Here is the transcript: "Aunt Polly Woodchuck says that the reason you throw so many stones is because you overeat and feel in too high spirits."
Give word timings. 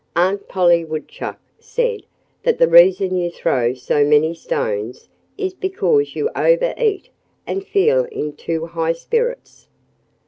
"Aunt 0.15 0.47
Polly 0.47 0.83
Woodchuck 0.83 1.39
says 1.59 2.01
that 2.41 2.57
the 2.57 2.67
reason 2.67 3.15
you 3.15 3.29
throw 3.29 3.75
so 3.75 4.03
many 4.03 4.33
stones 4.33 5.07
is 5.37 5.53
because 5.53 6.15
you 6.15 6.27
overeat 6.35 7.09
and 7.45 7.63
feel 7.67 8.05
in 8.05 8.33
too 8.33 8.65
high 8.65 8.93
spirits." 8.93 9.67